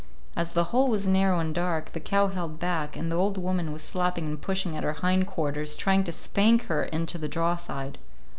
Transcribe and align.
As 0.35 0.53
the 0.55 0.63
hole 0.73 0.87
was 0.87 1.07
narrow 1.07 1.37
and 1.39 1.53
dark, 1.53 1.91
the 1.91 1.99
cow 1.99 2.25
held 2.29 2.57
back, 2.57 2.95
and 2.97 3.11
the 3.11 3.15
old 3.15 3.37
woman 3.37 3.71
was 3.71 3.83
slapping 3.83 4.25
and 4.25 4.41
pushing 4.41 4.75
at 4.75 4.83
her 4.83 4.93
hind 4.93 5.27
quarters, 5.27 5.75
trying 5.75 6.03
to 6.05 6.11
spank 6.11 6.63
her 6.63 6.81
into 6.85 7.19
the 7.19 7.27
draw 7.27 7.55
side. 7.55 7.99